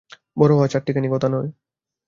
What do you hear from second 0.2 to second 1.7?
বড়ো হওয়া চাট্টিখানি কথা নয়।